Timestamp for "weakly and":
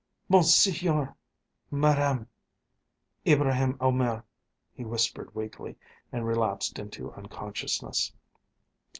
5.35-6.25